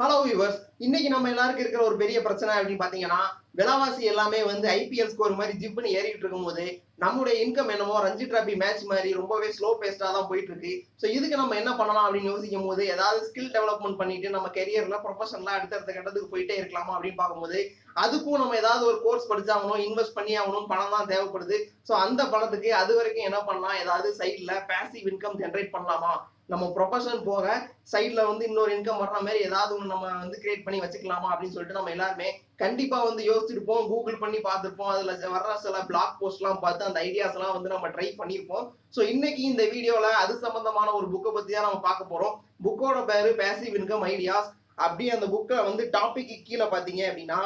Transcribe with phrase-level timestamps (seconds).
[0.00, 3.18] Hello viewers இன்னைக்கு நம்ம எல்லாருக்கும் இருக்கிற ஒரு பெரிய பிரச்சனை அப்படின்னு பாத்தீங்கன்னா
[3.58, 6.64] விலைவாசி எல்லாமே வந்து ஐபிஎல் ஸ்கோர் மாதிரி ஜிப்னு ஏறிட்டு இருக்கும்போது
[7.02, 11.40] நம்மளுடைய இன்கம் என்னமோ ரஞ்சி டிராபி மேட்ச் மாதிரி ரொம்பவே ஸ்லோ பேஸ்டா தான் போயிட்டு இருக்கு ஸோ இதுக்கு
[11.42, 16.32] நம்ம என்ன பண்ணலாம் அப்படின்னு யோசிக்கும் போது ஏதாவது ஸ்கில் டெவலப்மெண்ட் பண்ணிட்டு நம்ம கெரியர்ல ப்ரொஃபஷனலாக அடுத்தடுத்த கட்டத்துக்கு
[16.32, 17.60] போயிட்டே இருக்கலாமா அப்படின்னு பார்க்கும்போது
[17.96, 21.56] அதுக்கும் நம்ம ஏதாவது ஒரு கோர்ஸ் படிச்சாகணும் இன்வெஸ்ட் பண்ணி ஆகணும் பணம் தான் தேவைப்படுது.
[21.88, 23.78] ஸோ அந்த பணத்துக்கு அது வரைக்கும் என்ன பண்ணலாம்?
[23.84, 26.12] ஏதாவது சைட்ல பேசிவ் இன்கம் ஜென்ரேட் பண்ணலாமா?
[26.52, 27.46] நம்ம ப்ரொஃபஷன் போக
[27.92, 31.78] சைடில் வந்து இன்னொரு இன்கம் வர்ற மாதிரி ஏதாவது ஒன்று நம்ம வந்து கிரியேட் பண்ணி வச்சுக்கலாமா அப்படின்னு சொல்லிட்டு
[31.78, 32.28] நம்ம எல்லாருமே
[32.62, 33.84] கண்டிப்பாக வந்து யோசிச்சிருப்போம்.
[33.90, 34.90] கூகுள் பண்ணி பார்த்துருப்போம்.
[34.94, 38.64] அதில் வர்ற சில பிளாக் போஸ்ட்லாம் பார்த்து அந்த ஐடியாஸ்லாம் வந்து நம்ம ட்ரை பண்ணியிருப்போம்
[38.96, 42.34] ஸோ இன்னைக்கு இந்த வீடியோவில் அது சம்மந்தமான ஒரு புக்கை பற்றி தான் நம்ம பார்க்க போகிறோம்
[42.66, 44.50] புக்கோட பேர் பேசிவ் இன்கம் ஐடியாஸ்
[44.84, 47.40] அப்படியே அந்த புக்கை வந்து டாபிக்கு கீழே பார்த்தீங்க அப்படின்னா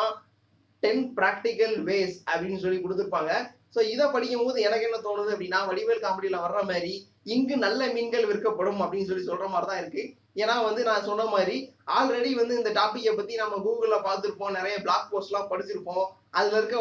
[0.82, 3.32] டென் ப்ராக்டிக்கல் வேஸ் அப்படின்னு சொல்லி கொடுத்துருப்பாங்க.
[3.74, 6.92] ஸோ இதை படிக்கும் போது எனக்கு என்ன தோணுது அப்படின்னா வடிவேல் காமெடியில் வர்ற மாதிரி
[7.34, 10.02] இங்கு நல்ல மீன்கள் விற்கப்படும் அப்படின்னு சொல்லி சொல்ற மாதிரி தான் இருக்கு.
[10.42, 11.56] ஏன்னா வந்து நான் சொன்ன மாதிரி
[11.96, 14.56] ஆல்ரெடி வந்து இந்த டாப்பிக்கை பத்தி நம்ம கூகுளில் பார்த்துருப்போம்.
[14.58, 16.04] நிறைய பிளாக் போஸ்ட்லாம் படிச்சிருப்போம்.
[16.38, 16.76] அதுல இருக்க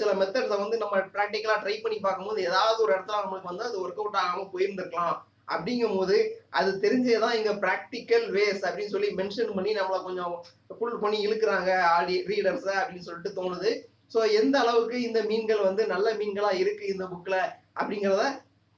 [0.00, 4.02] சில மெத்தட்ஸை வந்து நம்ம ப்ராக்டிக்கலா ட்ரை பண்ணி பார்க்கும்போது ஏதாவது ஒரு இடத்துல நம்மளுக்கு வந்து அது ஒர்க்
[4.02, 5.16] அவுட் ஆகாம போயிருந்திருக்கலாம்.
[5.54, 6.18] அப்படிங்கும் போது
[6.58, 10.34] அது தெரிஞ்சே தான் இங்க ப்ராக்டிக்கல் வேஸ் அப்படின்னு சொல்லி மென்ஷன் பண்ணி நம்மளை கொஞ்சம்
[10.76, 13.72] ஃபுல் பண்ணி இழுக்கிறாங்க ஆடி ரீடர்ஸை அப்படின்னு சொல்லிட்டு தோணுது.
[14.12, 17.40] ஸோ எந்த அளவுக்கு இந்த மீன்கள் வந்து நல்ல மீன்களாக இருக்குது இந்த புக்கில்
[17.80, 18.24] அப்படிங்கிறத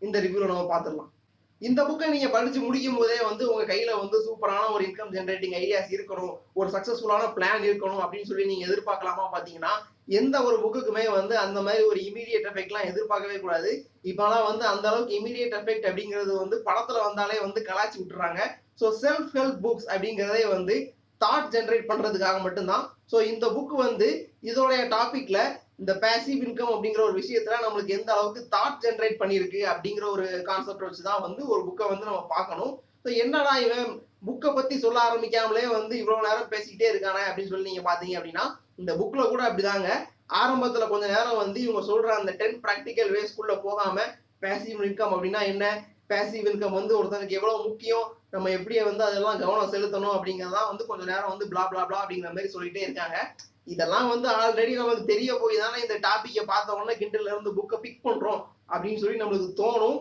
[0.02, 1.10] இந்த ரிவ்யூவில் நம்ம பார்த்துடலாம்.
[1.60, 5.92] இந்த புக்கை நீங்கள் படித்து முடிக்கும் போதே வந்து உங்கள் கையில் வந்து சூப்பரான ஒரு இன்கம் ஜென்ரேட்டிங் ஐடியாஸ்
[5.96, 9.72] இருக்கணும் ஒரு சக்ஸஸ்ஃபுல்லான பிளான் இருக்கணும் அப்படின்னு சொல்லி நீங்கள் எதிர்பார்க்கலாமா பார்த்தீங்கன்னா
[10.18, 13.70] எந்த ஒரு புக்குக்குமே வந்து அந்த மாதிரி ஒரு இமீடியட் எஃபெக்ட்லாம் எதிர்பார்க்கவே கூடாது.
[14.10, 18.42] இப்போலாம் வந்து அந்த அளவுக்கு இமீடியட் எஃபெக்ட் அப்படிங்கிறது வந்து படத்தில் வந்தாலே வந்து கலாச்சி விட்டுறாங்க.
[18.80, 20.76] ஸோ செல்ஃப் ஹெல்ப் புக்ஸ் அப்படிங்கிறதே வந்து
[21.20, 22.84] தாட் ஜென்ரேட் பண்ணுறதுக்காக மட்டும்தான்.
[23.12, 24.08] ஸோ இந்த புக் வந்து
[24.50, 25.42] இதோடைய டாப்பிக்கில்
[25.82, 30.86] இந்த பேசிவ் இன்கம் அப்படிங்கிற ஒரு விஷயத்துல நம்மளுக்கு எந்த அளவுக்கு தாட் ஜென்ரேட் பண்ணியிருக்கு அப்படிங்கிற ஒரு கான்செப்ட்
[30.86, 32.74] வச்சு தான் வந்து ஒரு புக்கை வந்து நம்ம பார்க்கணும்.
[33.04, 33.88] ஸோ என்னடா இவன்
[34.28, 38.44] புக்கை பத்தி சொல்ல ஆரம்பிக்காமலே வந்து இவ்வளோ நேரம் பேசிக்கிட்டே இருக்கானே அப்படின்னு சொல்லி நீங்க பாத்தீங்க அப்படின்னா
[38.82, 39.90] இந்த புக்ல கூட அப்படிதாங்க.
[40.40, 44.06] ஆரம்பத்துல கொஞ்ச நேரம் வந்து இவங்க சொல்ற அந்த டென் ப்ராக்டிக்கல் வேஸ்க்குள்ள போகாம
[44.44, 45.66] பேசிவ் இன்கம் அப்படின்னா என்ன?
[46.12, 51.04] பேசிவ் இன்கம் வந்து ஒருத்தனுக்கு எவ்வளவு முக்கியம் நம்ம எப்படி வந்து அதெல்லாம் கவனம் செலுத்தணும் அப்படிங்கிறதான் வந்து கொஞ்ச
[51.12, 53.16] நேரம் வந்து பிளா பிளா பிளா அப்படிங்கிற மாதிரி சொல்லிட்டே இருக்காங்க.
[53.74, 58.04] இதெல்லாம் வந்து ஆல்ரெடி நமக்கு தெரிய போய் தானே இந்த டாபிக்கை பார்த்த உடனே கிண்டல்ல இருந்து புக்கை பிக்
[58.04, 59.98] பண்றோம் அப்படின்னு சொல்லி நம்மளுக்கு தோணும்.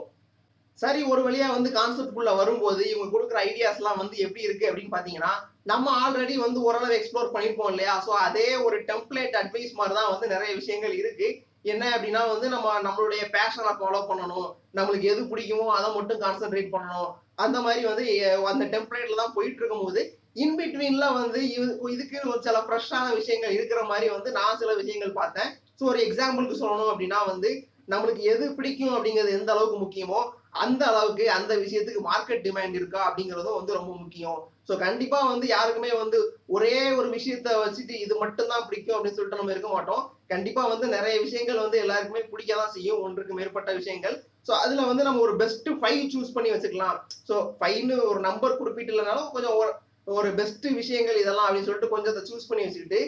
[0.80, 5.34] சரி ஒரு வழியா வந்து கான்செப்ட் வரும்போது இவங்க கொடுக்குற ஐடியாஸ்லாம் வந்து எப்படி இருக்கு அப்படின்னு பாத்தீங்கன்னா
[5.72, 7.94] நம்ம ஆல்ரெடி வந்து ஓரளவு எக்ஸ்ப்ளோர் பண்ணிருப்போம் இல்லையா?
[8.08, 11.30] ஸோ அதே ஒரு டெம்ப்ளேட் அட்வைஸ் மாதிரி தான் வந்து நிறைய விஷயங்கள் இருக்கு.
[11.66, 14.56] என்ன அப்படின்னா வந்து நம்ம நம்மளுடைய பேஷனை ஃபாலோ பண்ணணும்.
[14.74, 17.14] நம்மளுக்கு எது பிடிக்குமோ அதை மட்டும் கான்சென்ட்ரேட் பண்ணணும்.
[17.36, 23.16] அந்த மாதிரி வந்து அந்த டெம்ப்ளேட்ல தான் போயிட்டு இருக்கும்போது இன்பிட்வீன்ல வந்து இது- இதுக்கு ஒரு சில ஃப்ரெஷ்ஷான
[23.16, 25.48] விஷயங்கள் இருக்கிற மாதிரி வந்து நான் சில விஷயங்கள் பார்த்தேன்.
[25.48, 31.32] ஸோ ஒரு எக்ஸாம்பிளுக்கு சொல்லணும் அப்படின்னா வந்து நம்மளுக்கு எது பிடிக்கும் அப்படிங்கிறது எந்த அளவுக்கு முக்கியமோ அந்த அளவுக்கு
[31.32, 34.52] அந்த விஷயத்துக்கு மார்க்கெட் டிமாண்ட் இருக்கா அப்படிங்கிறதும் வந்து ரொம்ப முக்கியம்.
[34.70, 36.20] ஸோ கண்டிப்பா வந்து யாருக்குமே வந்து
[36.56, 40.04] ஒரே ஒரு விஷயத்த வச்சுட்டு இது மட்டும்தான் பிடிக்கும் அப்படின்னு சொல்லிட்டு நம்ம இருக்க மாட்டோம்.
[40.34, 43.02] கண்டிப்பா வந்து நிறைய விஷயங்கள் வந்து எல்லாருக்குமே பிடிக்க தான் செய்யும்.
[43.06, 44.16] ஒன்றுக்கு மேற்பட்ட விஷயங்கள்.
[44.48, 46.98] ஸோ அதுல வந்து நம்ம ஒரு பெஸ்ட் ஃபைவ் சூஸ் பண்ணி வச்சுக்கலாம்.
[47.30, 49.72] ஸோ ஃபைவ்னு ஒரு நம்பர் குறிப்பிட்டலனாலும் கொஞ்சம் ஒரு
[50.18, 53.00] ஒரு பெஸ்ட் விஷயங்கள் இதெல்லாம் அப்படின்னு சொல்லிட்டு கொஞ்சம் சூஸ் பண்ணி வச்சுக்கிட்டு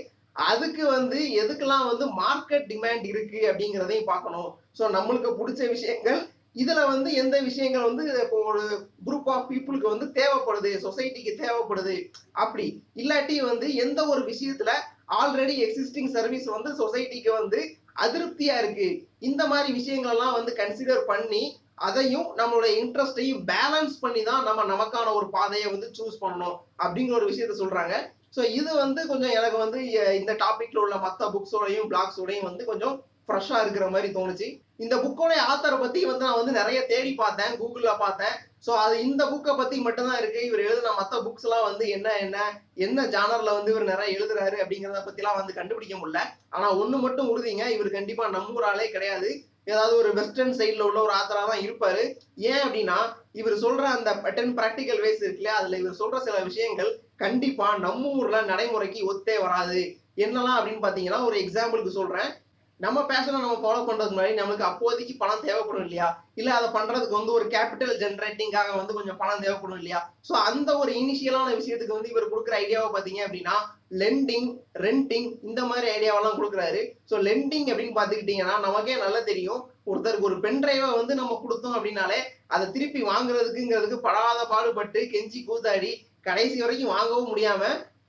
[0.52, 4.50] அதுக்கு வந்து எதுக்கெல்லாம் வந்து மார்க்கெட் டிமாண்ட் இருக்கு அப்படிங்கிறதையும் பார்க்கணும்.
[4.78, 6.20] ஸோ நம்மளுக்கு பிடிச்ச விஷயங்கள்
[6.62, 8.64] இதுல வந்து எந்த விஷயங்கள் வந்து இப்போ ஒரு
[9.08, 11.96] குரூப் ஆஃப் பீப்புளுக்கு வந்து தேவைப்படுது சொசைட்டிக்கு தேவைப்படுது
[12.44, 12.66] அப்படி.
[13.02, 14.74] இல்லாட்டி வந்து எந்த ஒரு விஷயத்துல
[15.20, 17.60] ஆல்ரெடி எக்ஸிஸ்டிங் சர்வீஸ் வந்து சொசைட்டிக்கு வந்து
[18.06, 18.90] அதிருப்தியா இருக்கு.
[19.28, 21.44] இந்த மாதிரி விஷயங்கள் எல்லாம் வந்து கன்சிடர் பண்ணி
[21.88, 27.30] அதையும் நம்மளோட இன்ட்ரெஸ்டையும் பேலன்ஸ் பண்ணி தான் நம்ம நமக்கான ஒரு பாதையை வந்து சூஸ் பண்ணணும் அப்படிங்கிற ஒரு
[27.32, 27.96] விஷயத்த சொல்றாங்க.
[28.36, 29.80] ஸோ இது வந்து கொஞ்சம் எனக்கு வந்து
[30.22, 32.96] இந்த டாபிக்ல உள்ள மற்ற புக்ஸோடையும் பிளாக்ஸோடையும் வந்து கொஞ்சம்
[33.28, 34.48] ஃப்ரெஷ்ஷாக இருக்கிற மாதிரி தோணுச்சு.
[34.84, 38.36] இந்த புக்கோட ஆத்தரை பற்றி வந்து நான் வந்து நிறைய தேடி பார்த்தேன் கூகுளில் பார்த்தேன்.
[38.66, 42.38] ஸோ அது இந்த புக்கை பற்றி மட்டும்தான் இருக்குது இவர் எழுதின மற்ற புக்ஸ்லாம் வந்து என்ன என்ன
[42.86, 46.22] என்ன ஜானரில் வந்து இவர் நிறைய எழுதுறாரு அப்படிங்கிறத பற்றிலாம் வந்து கண்டுபிடிக்க முடியல.
[46.56, 47.66] ஆனால் ஒன்று மட்டும் உறுதிங்க.
[47.76, 49.30] இவர் கண்டிப்பாக நம்புறாலே ஆளே கிடையாது.
[49.72, 52.02] ஏதாவது ஒரு வெஸ்டர்ன் சைடில் உள்ள ஒரு ஆத்தராக தான் இருப்பார்.
[52.50, 52.98] ஏன் அப்படின்னா
[53.40, 56.92] இவர் சொல்கிற அந்த டென் ப்ராக்டிக்கல் வேஸ் இருக்குல்ல அதில் இவர் சொல்கிற சில விஷயங்கள்
[57.24, 59.82] கண்டிப்பாக நம்ம ஊரில் நடைமுறைக்கு ஒத்தே வராது.
[60.26, 62.30] என்னலாம் அப்படின்னு பார்த்தீங்கன்னா ஒரு எக்ஸாம்பிளுக்கு சொல்கிறேன்
[62.80, 66.08] நம்ம பேஷனை நம்ம ஃபாலோ பண்றதுக்கு முன்னாடி நமக்கு அப்போதைக்கு பணம் தேவைப்படும் இல்லையா?
[66.40, 70.00] இல்ல அதை பண்றதுக்கு வந்து ஒரு கேபிட்டல் ஜென்ரேட்டிங்காக வந்து கொஞ்சம் பணம் தேவைப்படும் இல்லையா?
[70.28, 73.56] சோ அந்த ஒரு இனிஷியலான விஷயத்துக்கு வந்து இவர் கொடுக்குற ஐடியாவை பாத்தீங்க அப்படின்னா
[74.02, 74.50] லெண்டிங்
[74.86, 76.82] ரெண்டிங் இந்த மாதிரி ஐடியாவெல்லாம் கொடுக்குறாரு.
[77.10, 79.64] ஸோ லெண்டிங் அப்படின்னு பார்த்துக்கிட்டிங்கன்னா நமக்கே நல்லா தெரியும்.
[79.92, 82.20] ஒருத்தருக்கு ஒரு பென் டிரைவை வந்து நம்ம கொடுத்தோம் அப்படின்னாலே
[82.56, 85.92] அதை திருப்பி வாங்குறதுக்குங்கிறதுக்கு படாத பாடுபட்டு கெஞ்சி கூத்தாடி
[86.30, 87.64] கடைசி வரைக்கும் வாங்கவும் முடியாம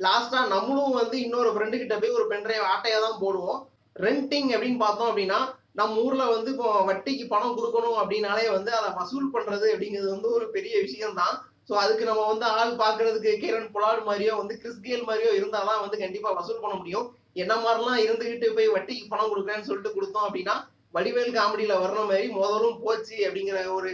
[0.06, 3.59] லாஸ்டா நம்மளும் வந்து இன்னொரு ஃப்ரெண்டு கிட்ட போய் ஒரு பென்ட்ரைவ் ஆட்டையா தான் போடுவோம்.
[3.99, 5.39] ரெண்டிங் அப்படின்னு பார்த்தோம் அப்படின்னா
[5.75, 10.47] நம்ம ஊர்ல வந்து இப்போ வட்டிக்கு பணம் கொடுக்கணும் அப்படின்னாலே வந்து அதை வசூல் பண்றது அப்படிங்கிறது வந்து ஒரு
[10.50, 11.35] பெரிய விஷயம் தான்
[11.69, 16.31] ஸோ அதுக்கு நம்ம வந்து ஆள் பார்க்கறதுக்கு கிரண் புலாடு மாதிரியோ வந்து கிறிஸ்கேல் மாதிரியோ இருந்தாதான் வந்து கண்டிப்பா
[16.31, 17.06] வசூல் பண்ண முடியும்.
[17.35, 20.55] என்ன மாதிரிலாம் இருந்துகிட்டு போய் வட்டிக்கு பணம் கொடுக்குறேன்னு சொல்லிட்டு கொடுத்தோம் அப்படின்னா
[20.95, 23.91] வடிவேல் காமெடியில வர்ற மாதிரி முதலும் போச்சு அப்படிங்கிற ஒரு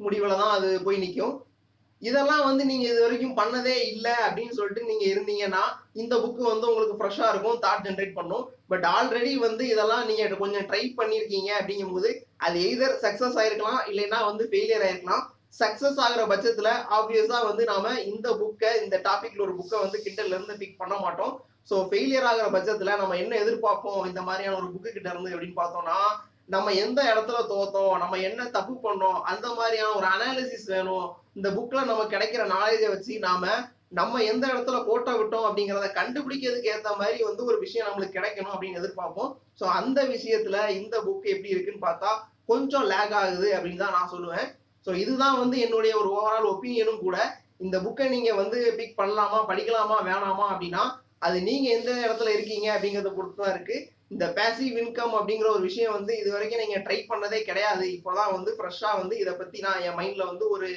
[0.00, 1.34] முடிவுல தான் அது போய் நிற்கும்
[2.02, 5.62] இதெல்லாம் வந்து நீங்க இது வரைக்கும் பண்ணதே இல்லை அப்படின்னு சொல்லிட்டு நீங்க இருந்தீங்கன்னா
[6.02, 8.44] இந்த புக்கு வந்து உங்களுக்கு ஃப்ரெஷ்ஷா இருக்கும் தாட் ஜென்ரேட் பண்ணும்.
[8.72, 12.10] பட் ஆல்ரெடி வந்து இதெல்லாம் நீங்க கொஞ்சம் ட்ரை பண்ணிருக்கீங்க அப்படிங்கும்போது
[12.46, 15.24] அது எய்தர் சக்சஸ் ஆயிருக்கலாம் இல்லைன்னா வந்து ஃபெயிலியர் ஆயிருக்கலாம்.
[15.60, 20.60] சக்சஸ் ஆகிற பட்சத்துல ஆப்வியஸா வந்து நாம இந்த புக்கை இந்த டாபிக்ல ஒரு புக்கை வந்து கிண்டல்ல இருந்து
[20.62, 21.34] பிக் பண்ண மாட்டோம்.
[21.70, 25.98] ஸோ ஃபெயிலியர் ஆகிற பட்சத்துல நம்ம என்ன எதிர்பார்ப்போம் இந்த மாதிரியான ஒரு புக்கு கிட்ட இருந்து அப்படின்னு பார்த்தோம்னா
[26.48, 31.08] நம்ம எந்த இடத்துல தோத்தோம் நம்ம என்ன தப்பு பண்ணோம் அந்த மாதிரியான ஒரு அனாலிசிஸ் வேணும்.
[31.38, 33.46] இந்த புக்ல நம்ம கிடைக்கிற நாலேஜை வச்சு நாம
[33.98, 38.80] நம்ம எந்த இடத்துல கோட்டை விட்டோம் அப்படிங்கிறத கண்டுபிடிக்கிறதுக்கு ஏத்த மாதிரி வந்து ஒரு விஷயம் நம்மளுக்கு கிடைக்கணும் அப்படின்னு
[38.80, 39.30] எதிர்பார்ப்போம்.
[39.60, 42.10] ஸோ அந்த விஷயத்துல இந்த புக் எப்படி இருக்குன்னு பார்த்தா
[42.52, 44.46] கொஞ்சம் லேக் ஆகுது அப்படின்னு தான் நான் சொல்லுவேன்.
[44.86, 47.18] ஸோ இதுதான் வந்து என்னுடைய ஒரு ஓவரால் ஒப்பீனியனும் கூட.
[47.66, 50.82] இந்த புக்கை நீங்க வந்து பிக் பண்ணலாமா படிக்கலாமா வேணாமா அப்படின்னா
[51.26, 53.76] அது நீங்க எந்த இடத்துல இருக்கீங்க அப்படிங்கறத பொறுத்து தான் இருக்கு.
[54.10, 57.84] இந்த பேசிவ் இன்கம் அப்படிங்கிற ஒரு விஷயம் வந்து இது வரைக்கும் நீங்க ட்ரை பண்ணதே கிடையாது.
[57.96, 60.68] இப்போதான் வந்து ஃப்ரெஷ்ஷா வந்து இதை பத்தி நான் என் மைண்ட்ல வந்து ஒரு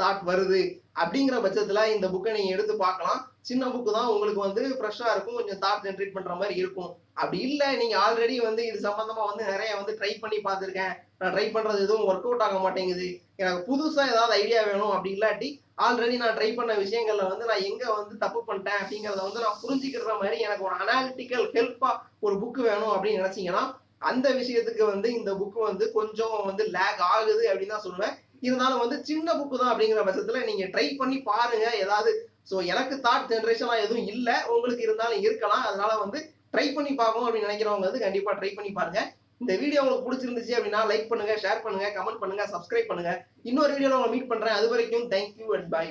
[0.00, 0.60] தாட் வருது.
[1.02, 3.20] அப்படிங்கிற பட்சத்துல இந்த புக்கை நீங்க எடுத்து பார்க்கலாம்.
[3.40, 5.38] சின்ன புக்கு தான் உங்களுக்கு வந்து ஃப்ரெஷ்ஷா இருக்கும்.
[5.38, 6.90] கொஞ்சம் தாட் ஜென்ரேட் பண்ற மாதிரி இருக்கும்.
[7.12, 10.94] அப்படி இல்லை நீங்க ஆல்ரெடி வந்து இது சம்பந்தமா வந்து நிறைய வந்து ட்ரை பண்ணி பார்த்துருக்கேன்.
[11.18, 13.08] நான் ட்ரை பண்றது எதுவும் ஒர்க் அவுட் ஆக மாட்டேங்குது.
[13.36, 17.84] எனக்கு புதுசா ஏதாவது ஐடியா வேணும் அப்படி இல்லாட்டி ஆல்ரெடி நான் ட்ரை பண்ண விஷயங்கள்ல வந்து நான் எங்க
[17.96, 21.90] வந்து தப்பு பண்ணிட்டேன் அப்படிங்கறத வந்து நான் புரிஞ்சுக்கிற மாதிரி எனக்கு ஒரு அனாலிட்டிக்கல் ஹெல்ப்பா
[22.26, 23.64] ஒரு புக் வேணும் அப்படின்னு நினைச்சீங்கன்னா
[24.10, 28.14] அந்த விஷயத்துக்கு வந்து இந்த புக் வந்து கொஞ்சம் வந்து லேக் ஆகுது அப்படின்னு தான் சொல்லுவேன்.
[28.46, 31.66] இருந்தாலும் வந்து சின்ன புக்கு தான் அப்படிங்கிற பட்சத்துல நீங்க ட்ரை பண்ணி பாருங்க.
[31.84, 32.10] ஏதாவது
[32.50, 34.34] ஸோ எனக்கு தாட் ஜென்ரேஷனாக எதுவும் இல்லை.
[34.54, 35.64] உங்களுக்கு இருந்தாலும் இருக்கலாம்.
[35.68, 36.18] அதனால வந்து
[36.54, 39.00] ட்ரை பண்ணி பார்க்கணும் அப்படின்னு நினைக்கிறவங்க வந்து கண்டிப்பாக ட்ரை பண்ணி பாருங்க.
[39.42, 43.12] இந்த வீடியோ உங்களுக்கு பிடிச்சிருந்துச்சு அப்படின்னா லைக் பண்ணுங்க ஷேர் பண்ணுங்க கமெண்ட் பண்ணுங்க சப்ஸ்கிரைப் பண்ணுங்க.
[43.50, 44.56] இன்னொரு வீடியோவில் உங்களை மீட் பண்றேன்.
[44.58, 45.86] அது வரைக்கும் தேங்க்யூ அண்ட் பை